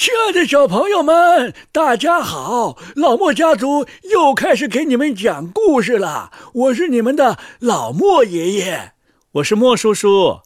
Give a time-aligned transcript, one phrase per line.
[0.00, 2.78] 亲爱的小朋友们，大家好！
[2.96, 6.30] 老莫家族又开始给你们讲故事了。
[6.54, 8.92] 我是你们的老莫爷爷，
[9.32, 10.40] 我是莫叔叔，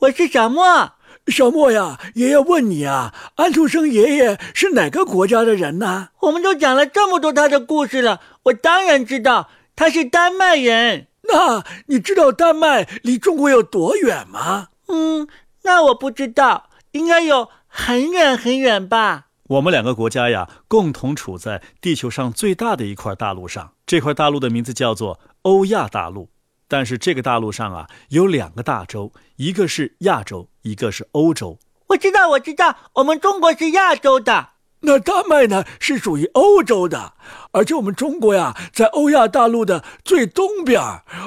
[0.00, 0.90] 我是小莫。
[1.28, 6.08] 小莫呀，爷爷问你啊，安徒生爷爷是哪个国家的人呢？
[6.22, 11.06] 我们都讲了这么多他的故事了，我当然知道他是丹麦人。
[11.32, 14.70] 那你知道丹麦离中国有多远吗？
[14.88, 15.28] 嗯，
[15.62, 17.48] 那我不知道，应该有。
[17.76, 19.26] 很远很远吧？
[19.48, 23.74] 我们两个国家呀，共同处在地球上最大的一块大陆上。
[23.84, 26.30] 这块大陆的名字叫做欧亚大陆。
[26.66, 31.58] 但是这个大陆上啊，有两个大洲，一个是亚洲，一个是欧洲。
[31.88, 34.48] 我知道，我知道，我们中国是亚洲的。
[34.80, 37.14] 那丹麦呢，是属于欧洲的，
[37.52, 40.80] 而且我们中国呀，在欧亚大陆的最东边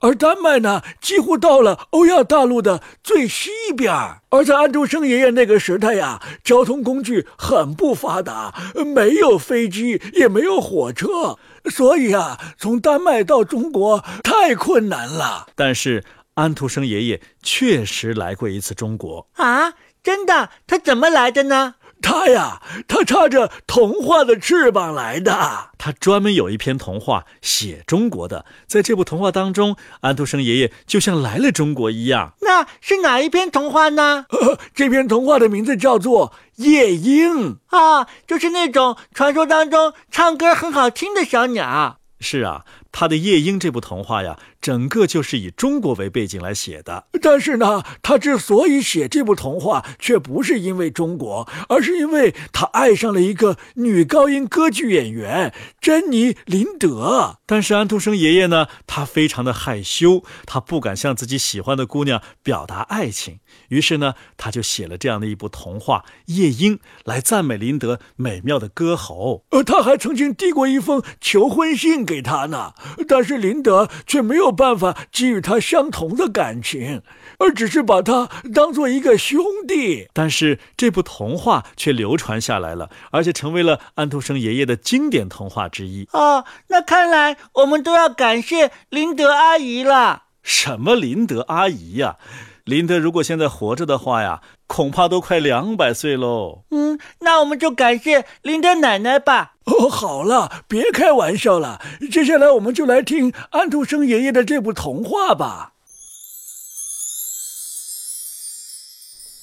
[0.00, 3.92] 而丹麦呢，几乎到了欧亚大陆的最西边
[4.30, 8.54] 而在安徒生爷爷那个时代呀，交通工具很不发达，
[8.94, 11.38] 没有飞机，也没有火车，
[11.70, 15.48] 所以啊，从丹麦到中国太困难了。
[15.54, 20.48] 但是安徒生爷爷确实来过一次中国啊，真的？
[20.66, 21.74] 他怎么来的呢？
[22.02, 25.70] 他呀，他插着童话的翅膀来的。
[25.78, 32.34] 他专门有一篇童话写中国的，在这部童话当中，安徒生爷爷就像来了中国一样。
[32.40, 34.26] 那是哪一篇童话呢？
[34.74, 36.30] 这篇童话的名字叫做
[36.62, 41.98] 《夜莺》啊，就是那种传说当中唱歌很好听的小鸟。
[42.20, 42.64] 是啊。
[42.94, 47.08] 他的《夜莺》这部童话呀，整个就是以中国为背景来写的。
[47.20, 57.38] 但是呢，他之所以写这部童话，却不是因为中国，而是因为他爱上了一个女高音歌剧演员珍妮·林德。
[57.44, 63.40] 但是安徒生爷爷呢，他非常的害羞，他不敢向自己喜欢的姑娘表达爱情。
[63.68, 66.04] 于是呢，他就写了这样的一部童话
[66.34, 69.44] 《夜莺》，来赞美林德美妙的歌喉。
[69.50, 72.72] 呃，他还曾经递过一封求婚信给他呢。
[73.08, 77.02] 但是林德却没有办法给予他相同的感情，
[77.38, 80.08] 而只是把他当做一个兄弟。
[80.12, 86.06] 但是这部童话却流传下来了，而且成为了安徒生爷爷的经典童话之一。
[86.12, 90.24] 哦，那看来我们都要感谢林德阿姨了。
[90.42, 92.16] 什么林德阿姨呀？
[92.64, 96.64] 林德如果现在活着的话呀，恐怕都快两百岁喽。
[96.70, 99.56] 嗯，那我们就感谢林德奶奶吧。
[99.64, 101.80] 哦，好了，别开玩笑了。
[102.10, 105.72] 接下来我们就来听安徒生爷爷的这部童话吧。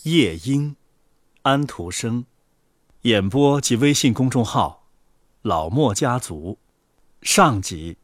[0.10, 0.72] 《夜莺》，
[1.42, 2.26] 安徒生，
[3.02, 4.88] 演播及微信公众号
[5.44, 6.58] “老莫家族”，
[7.22, 7.98] 上集。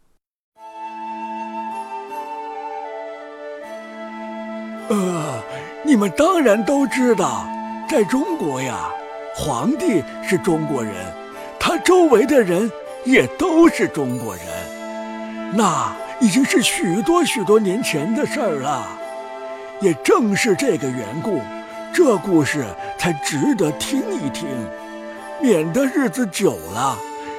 [5.96, 7.48] 你们当然都知道，
[7.90, 8.92] 在中国呀，
[9.34, 10.94] 皇帝是中国人，
[11.58, 12.70] 他周围的人
[13.06, 14.46] 也都是中国人。
[15.54, 18.86] 那已经是许多许多年前的事儿了。
[19.80, 21.40] 也正是这个缘故，
[21.94, 22.66] 这故事
[22.98, 24.50] 才值得听一听，
[25.40, 26.98] 免得日子久了，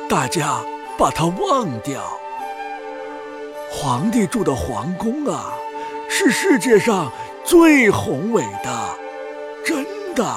[0.08, 0.60] 大家
[0.96, 2.02] 把它忘掉。
[3.70, 5.52] 皇帝住的皇宫啊，
[6.08, 7.12] 是世界上。
[7.46, 8.98] 最宏伟的，
[9.64, 9.86] 真
[10.16, 10.36] 的，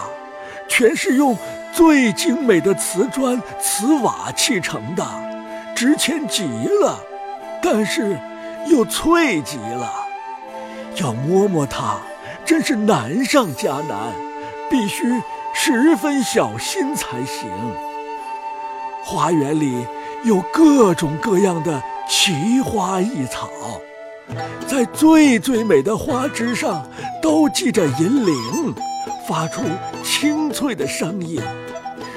[0.67, 1.35] 全是用
[1.73, 5.03] 最精美的瓷砖、瓷瓦砌成的，
[5.75, 6.99] 值钱极了，
[7.63, 8.15] 但是
[8.67, 9.91] 又脆极了，
[10.97, 11.97] 要摸摸它，
[12.45, 14.13] 真是难上加难，
[14.69, 15.19] 必须
[15.51, 17.49] 十分小心才行。
[19.03, 19.87] 花园里
[20.23, 23.49] 有各种各样的奇花异草。
[24.67, 26.87] 在最最美的花枝上，
[27.21, 28.73] 都系着银铃，
[29.27, 29.61] 发出
[30.03, 31.41] 清脆的声音，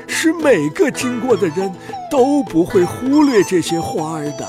[0.06, 1.72] 使每个经过的人
[2.10, 4.46] 都不会忽略这些花儿的。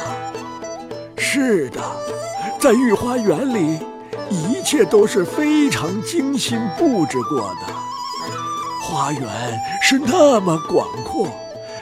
[1.17, 1.81] 是的，
[2.59, 3.79] 在御花园里，
[4.29, 7.73] 一切都是非常精心布置过的。
[8.81, 9.21] 花园
[9.81, 11.27] 是那么广阔，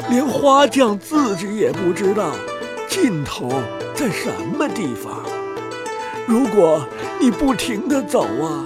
[0.10, 2.32] 连花匠自己也不知道
[2.88, 3.50] 尽头
[3.94, 5.20] 在什么地方。
[6.28, 6.86] 如果
[7.20, 8.66] 你不停地走啊，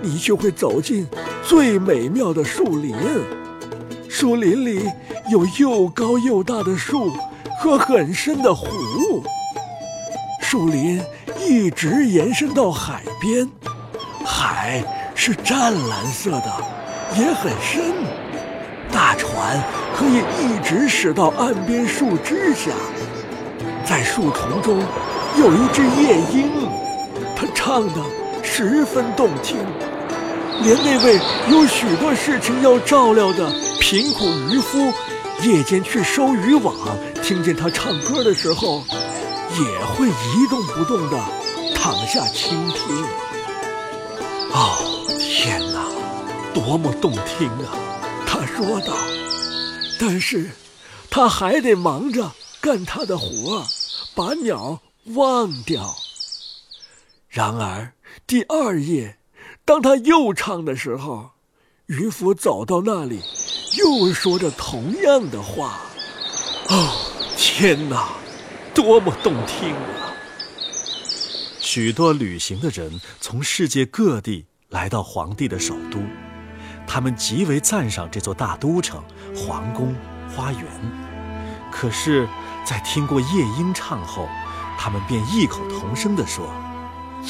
[0.00, 1.06] 你就会走进
[1.42, 2.94] 最美妙的树林。
[4.08, 4.88] 树林里
[5.30, 7.12] 有又高又大的树
[7.58, 8.68] 和很深的湖。
[10.40, 11.02] 树林
[11.40, 13.48] 一直延伸到海边，
[14.24, 14.84] 海
[15.14, 16.52] 是湛蓝色的，
[17.18, 17.94] 也很深。
[18.92, 19.60] 大船
[19.96, 22.70] 可以一直驶到岸边树枝下。
[23.84, 24.78] 在树丛中
[25.38, 26.50] 有一只夜莺。
[27.36, 28.00] 它唱的
[28.42, 29.56] 十分动听，
[30.62, 31.20] 连那位
[31.50, 34.92] 有许多事情要照料的贫苦渔夫
[35.42, 36.74] 夜间去收渔网，
[37.22, 38.84] 听见他唱歌的时候，
[39.58, 41.18] 也会一动不动地
[41.74, 43.04] 躺下倾听。
[44.52, 45.86] 哦，天哪，
[46.54, 47.74] 多么动听啊！
[48.26, 48.94] 他说道。
[49.98, 50.50] 但是，
[51.10, 52.30] 他还得忙着
[52.60, 53.64] 干他的活，
[54.14, 55.94] 把鸟忘掉。
[57.28, 57.94] 然而，
[58.26, 59.18] 第二夜，
[59.64, 61.30] 当他又唱的时候，
[61.86, 63.20] 渔夫走到那里，
[63.78, 65.80] 又说着同样的话。
[66.68, 66.94] 哦，
[67.36, 68.10] 天哪，
[68.74, 70.14] 多么动听啊！
[71.58, 75.98] 许多旅行的人从世界各地来到皇帝的首都，
[76.86, 79.02] 他们极为赞赏这座大都城、
[79.34, 79.94] 皇宫、
[80.34, 80.62] 花园。
[81.70, 82.28] 可是，
[82.64, 84.28] 在听过夜莺唱后，
[84.82, 86.52] 他们便异口同声地说。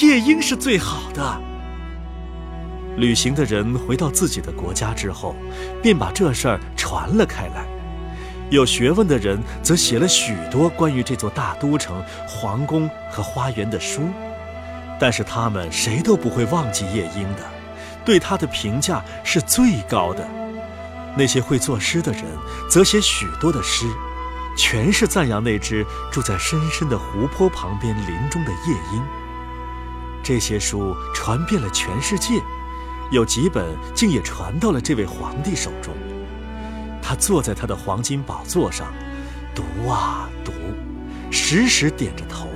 [0.00, 1.38] 夜莺是最好的。
[2.96, 5.36] 旅行的人回到自己的国家之后，
[5.82, 7.66] 便把这事儿传了开来。
[8.48, 14.00] 有学问的人则写了许多关于这座大都城、皇宫和花园的书，
[14.98, 17.42] 但是他们谁都不会忘记夜莺的，
[18.02, 20.26] 对他的评价是最高的。
[21.14, 22.24] 那些会作诗的人
[22.70, 23.84] 则写许多的诗，
[24.56, 29.02] 全是赞扬那只住在深深的湖泊旁边林中的夜莺。
[30.22, 32.40] 这些书传遍了全世界，
[33.10, 33.64] 有几本
[33.94, 35.92] 竟也传到了这位皇帝手中。
[37.02, 38.92] 他坐在他的黄金宝座上，
[39.54, 40.52] 读啊读，
[41.30, 42.48] 时时点着头，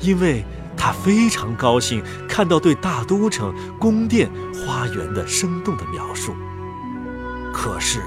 [0.00, 0.42] 因为
[0.76, 6.34] 他非常高兴看到对大都城、宫殿、花园的生动的描述。
[7.52, 8.00] 可是，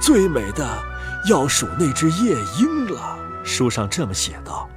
[0.00, 0.82] 最美的
[1.28, 3.18] 要数那只夜莺了。
[3.44, 4.68] 书上这么写道：“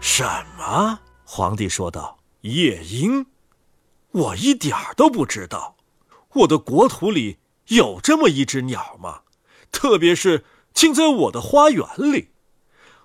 [0.00, 0.24] 什
[0.56, 2.18] 么？”皇帝说道。
[2.42, 3.26] 夜莺，
[4.10, 5.76] 我一点儿都不知道。
[6.34, 7.38] 我的国土里
[7.68, 9.20] 有这么一只鸟吗？
[9.70, 10.44] 特别是
[10.74, 12.30] 竟在我的花园里，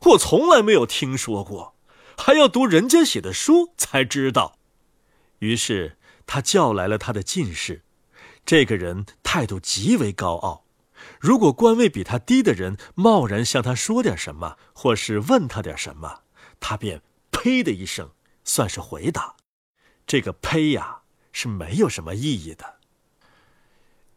[0.01, 1.75] 我从来没有听说过。
[2.17, 4.57] 还要读人家写的书才知道。
[5.37, 7.83] 于是他叫来了他的进士，
[8.43, 10.63] 这个人态度极为高傲。
[11.19, 16.21] 如果官位比他低的人贸然向他说点什么，或是问他点什么，
[16.59, 17.01] 他便
[17.31, 18.11] 呸的一声。
[18.49, 19.35] 算是回答，
[20.05, 20.99] 这个“呸”呀
[21.33, 22.75] 是没有什么意义的。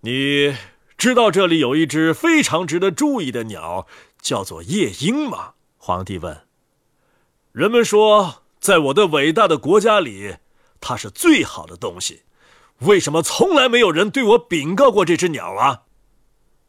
[0.03, 0.57] 你
[0.97, 3.89] 知道这里有一只非常值得注意的鸟，
[4.23, 5.55] 叫做夜莺吗？
[5.77, 6.47] 皇帝问。
[7.51, 10.37] 人们说，在我的伟大的国家里，
[10.81, 12.23] 它是最好的东西。
[12.83, 15.83] 为什么从来没有人对我禀告过这只鸟啊？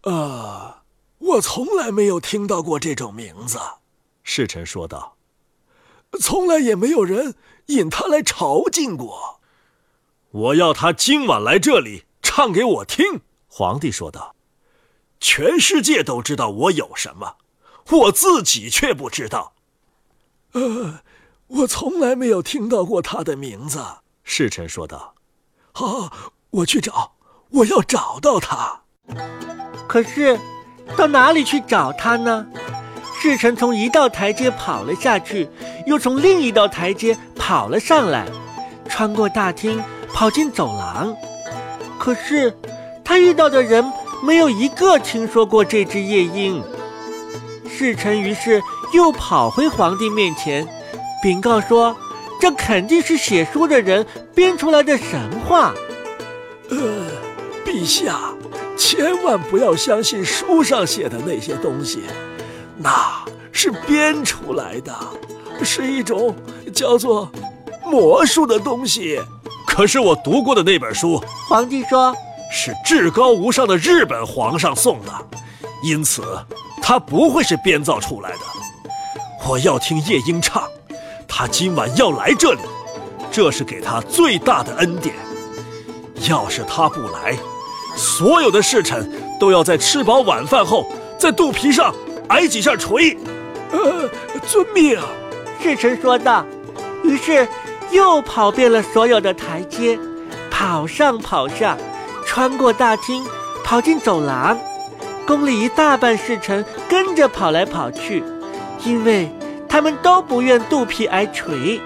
[0.03, 0.81] 呃，
[1.17, 3.59] 我从来没有听到过这种名字。
[4.23, 5.17] 侍臣说道。
[6.19, 7.35] 从来也没有人。
[7.67, 9.39] 引他来朝觐过，
[10.31, 14.35] 我要他今晚来这里唱给我听。”皇帝说道
[15.21, 17.37] ，“全世界都知道我有什么，
[17.91, 19.53] 我自己却不知道。”
[20.51, 21.01] 呃，
[21.47, 23.81] 我从来没有听到过他的名字。”
[24.25, 25.15] 侍臣说道
[25.71, 26.11] ，“好，
[26.49, 27.13] 我去找，
[27.51, 28.80] 我要找到他。
[29.87, 30.39] 可是，
[30.95, 32.45] 到哪里去找他呢？”
[33.21, 35.47] 侍臣从一道台阶跑了下去，
[35.85, 38.25] 又从另一道台阶跑了上来，
[38.89, 41.15] 穿过大厅，跑进走廊。
[41.99, 42.51] 可是，
[43.03, 43.85] 他遇到的人
[44.23, 46.63] 没有一个听说过这只夜莺。
[47.69, 48.59] 侍臣于是
[48.91, 50.67] 又跑回皇帝面前，
[51.21, 51.95] 禀告说
[52.41, 54.03] ：“这肯定是写书的人
[54.33, 55.73] 编出来的神话。”
[56.69, 56.77] 呃，
[57.63, 58.30] 陛下，
[58.81, 62.01] 千万不要相信书上写的那些东西。
[62.77, 64.91] 那是编出来的，
[65.63, 66.35] 是一种
[66.73, 67.31] 叫做
[67.85, 69.21] 魔术的东西。
[69.67, 72.11] 可是我读过的那本书，皇帝说
[72.51, 75.11] 是至高无上的日本皇上送的，
[75.83, 76.23] 因此
[76.81, 78.39] 它不会是编造出来的。
[79.47, 80.67] 我要听夜莺唱，
[81.27, 82.61] 他今晚要来这里，
[83.31, 85.13] 这是给他最大的恩典。
[86.27, 87.37] 要是他不来，
[87.95, 90.87] 所有的侍臣都要在吃饱晚饭后，
[91.19, 91.93] 在肚皮上。
[92.27, 93.17] 挨几下锤，
[93.71, 94.09] 呃，
[94.47, 94.97] 遵命。
[95.61, 96.45] 侍臣说道。
[97.03, 97.45] 于是
[97.91, 99.99] 又跑遍了所有的台阶，
[100.49, 101.77] 跑上跑下，
[102.25, 103.25] 穿过大厅，
[103.65, 104.57] 跑进走廊。
[105.27, 108.23] 宫里一大半侍臣跟着跑来跑去，
[108.85, 109.29] 因为
[109.67, 111.81] 他们都不愿肚皮挨锤。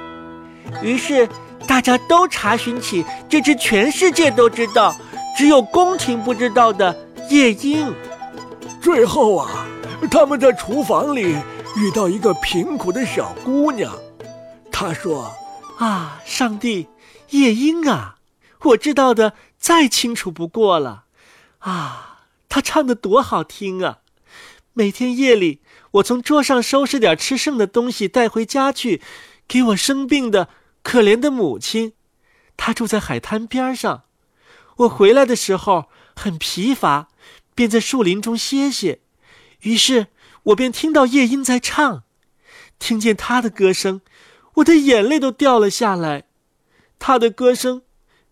[0.84, 1.28] 于是
[1.66, 4.96] 大家都查询起这只全世界都知道，
[5.36, 6.96] 只有宫廷不知道的
[7.30, 7.94] 夜莺。
[8.82, 9.68] 最后啊。
[10.12, 11.36] 他们在厨房里
[11.76, 13.92] 遇到一个贫苦的小姑娘，
[14.72, 15.34] 她说
[15.80, 16.88] ：“啊，上帝，
[17.30, 18.18] 夜莺啊，
[18.62, 21.06] 我知道的再清楚不过了。
[21.60, 24.00] 啊，她唱的多好听啊！
[24.74, 25.62] 每天夜里，
[25.92, 29.02] 我从桌上收拾点吃剩的东西带回家去，
[29.48, 30.50] 给我生病的
[30.84, 31.94] 可怜的母亲。
[32.56, 34.04] 她住在海滩边上。
[34.78, 37.10] 我回来的时候很疲乏，
[37.54, 39.00] 便在树林中歇歇。
[39.62, 40.08] 于是
[40.44, 42.04] 我便听到夜莺在唱，
[42.78, 44.02] 听见她的歌声，
[44.56, 46.26] 我的眼泪都掉了下来。
[47.00, 47.84] 她的歌声，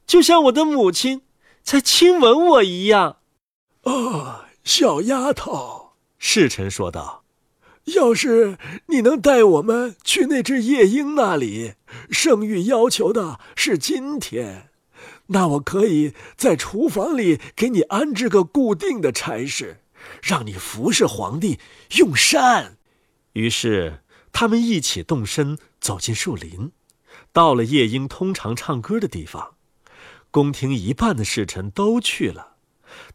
[0.05, 1.21] 就像我的母亲
[1.63, 3.17] 在亲吻我一样。
[3.83, 7.23] 哦，小丫头，侍臣说道
[7.95, 8.57] ：“要是
[8.87, 11.73] 你能带我们去那只夜莺那里，
[12.09, 14.69] 圣谕要求的是今天。”
[15.27, 19.81] 那我可以在厨房里给你安置个固定的差事，
[20.21, 21.59] 让你服侍皇帝
[21.97, 22.77] 用膳。
[23.33, 26.71] 于是他们一起动身走进树林，
[27.31, 29.55] 到了夜莺通常唱歌的地方。
[30.29, 32.55] 宫廷一半的侍臣都去了。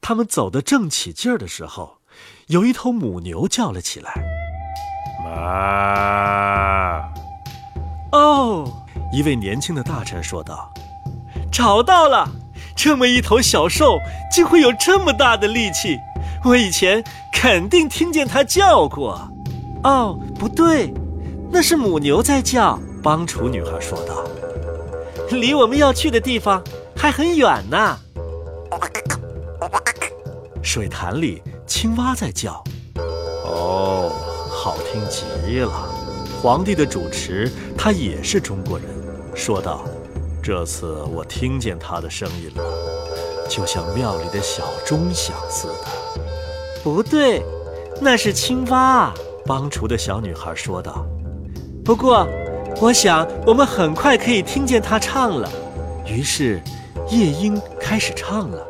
[0.00, 1.98] 他们走得正起劲儿的时候，
[2.48, 4.12] 有一头母牛叫了起来
[5.22, 7.12] ：“妈！”
[8.10, 10.72] 哦，一位年轻的大臣说道。
[11.58, 12.30] 找到了，
[12.76, 13.98] 这么一头小兽
[14.30, 15.98] 竟会有这么大的力气，
[16.44, 19.28] 我以前肯定听见它叫过。
[19.82, 20.94] 哦，不对，
[21.50, 22.78] 那是母牛在叫。
[23.02, 24.22] 帮厨女孩说道
[25.36, 26.62] ：“离我们要去的地方
[26.96, 27.98] 还很远呢。”
[30.62, 32.62] 水潭里青蛙在叫。
[33.44, 34.12] 哦，
[34.48, 35.72] 好听极了。
[36.40, 38.86] 皇帝的主持，他也是中国人，
[39.34, 39.84] 说道。
[40.48, 42.64] 这次我听见他的声音了，
[43.50, 46.22] 就像庙里的小钟响似的。
[46.82, 47.42] 不对，
[48.00, 49.12] 那是青蛙。
[49.44, 51.04] 帮厨的小女孩说道。
[51.84, 52.26] 不过，
[52.80, 55.52] 我想我们很快可以听见他唱了。
[56.06, 56.62] 于是，
[57.10, 58.66] 夜莺开始唱了。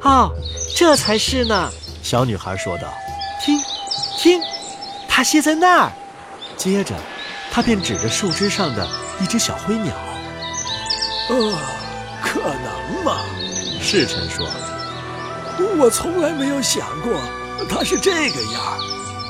[0.00, 0.30] 哦，
[0.74, 1.70] 这才是呢。
[2.02, 2.84] 小女孩说道。
[3.44, 3.58] 听，
[4.16, 4.40] 听，
[5.06, 5.92] 它歇在那儿。
[6.56, 6.94] 接着，
[7.52, 8.88] 她便指着树枝上的
[9.20, 9.92] 一只小灰鸟。
[11.28, 11.58] 呃，
[12.22, 13.20] 可能吗？
[13.82, 14.46] 侍臣说
[15.78, 17.12] ：“我从来没有想过
[17.68, 18.62] 他是这个样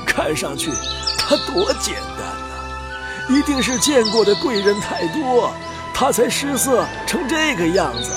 [0.04, 0.70] 看上去
[1.18, 3.36] 他多简单呐！
[3.36, 5.52] 一定是见过的贵人太多，
[5.94, 8.10] 他才失色成这个样子。”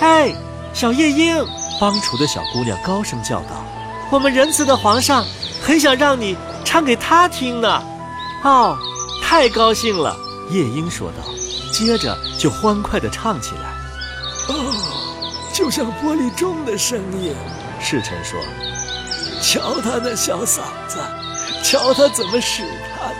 [0.00, 0.34] 哎，
[0.74, 1.44] 小夜莺，
[1.80, 3.64] 帮厨的小姑娘高声叫道
[4.10, 5.24] ：“我们仁慈的皇上
[5.62, 7.82] 很想让你唱给他听呢。”
[8.44, 8.76] 哦，
[9.22, 10.16] 太高兴了！
[10.50, 11.39] 夜莺说道。
[11.72, 17.34] 接着就欢快地唱起来，哦，就像玻璃钟的声音。
[17.80, 18.38] 侍臣说
[19.40, 20.98] ：“瞧他那小嗓子，
[21.62, 22.62] 瞧他怎么使
[22.94, 23.16] 他的，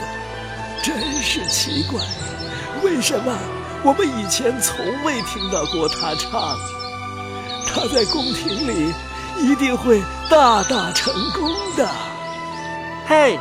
[0.83, 2.01] 真是奇怪。
[2.83, 3.33] 为什么
[3.83, 6.59] 我们以前从未听到过他唱？
[7.67, 8.93] 他在宫廷里
[9.39, 11.89] 一定会大大成功的。”
[13.07, 13.39] 嘿，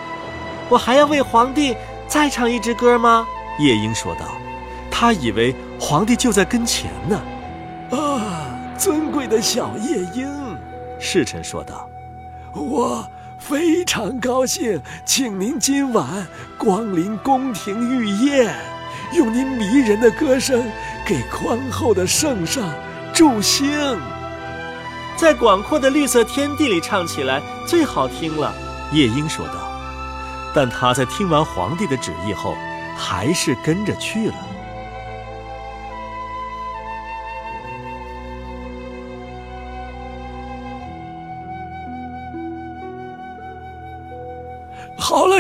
[0.70, 1.76] 我还要为皇帝
[2.08, 3.28] 再唱一支歌吗？
[3.60, 4.26] 夜莺说道。
[5.00, 7.22] 他以为皇帝就在跟前呢。
[7.92, 10.30] 啊，尊贵的小夜莺，
[11.00, 11.90] 侍臣说道
[12.52, 16.28] ：“我非常高兴，请您今晚
[16.58, 18.54] 光临宫廷御宴，
[19.14, 20.70] 用您迷人的歌声
[21.08, 22.70] 给宽厚的圣上
[23.14, 23.70] 助兴。
[25.16, 28.54] 在广阔的绿色天地里唱起来最好听了。”
[28.92, 29.54] 夜莺说道。
[30.54, 32.54] 但他在听完皇帝的旨意后，
[32.98, 34.36] 还是跟着去了。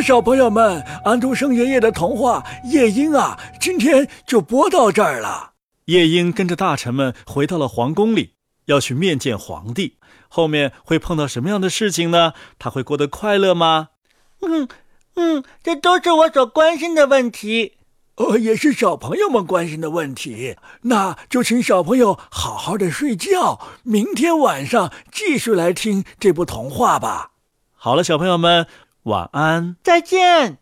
[0.09, 5.51] 小朋友们，安徒生爷爷的童话《夜莺》啊，今天就播到这儿了。
[5.85, 8.33] 夜莺跟着大臣们回到了皇宫里，
[8.65, 9.97] 要去面见皇帝。
[10.27, 12.33] 后面会碰到什么样的事情呢？
[12.57, 13.89] 他会过得快乐吗？
[14.41, 14.67] 嗯
[15.13, 17.73] 嗯，这都是我所关心的问题，
[18.15, 20.55] 呃，也是小朋友们关心的问题。
[20.81, 27.33] 那就请小朋友好好的睡觉，明天晚上继续来听这部童话吧。
[27.75, 28.65] 好了，小朋友们。
[29.03, 30.57] 晚安，再见。